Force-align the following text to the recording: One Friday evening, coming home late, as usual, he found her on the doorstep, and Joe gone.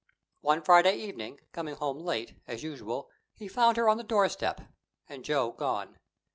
One 0.41 0.63
Friday 0.63 0.95
evening, 0.97 1.41
coming 1.51 1.75
home 1.75 1.99
late, 1.99 2.33
as 2.47 2.63
usual, 2.63 3.11
he 3.35 3.47
found 3.47 3.77
her 3.77 3.87
on 3.87 3.97
the 3.97 4.03
doorstep, 4.03 4.61
and 5.07 5.23
Joe 5.23 5.51
gone. 5.51 5.99